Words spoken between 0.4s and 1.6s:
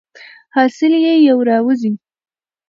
حاصل یې یو را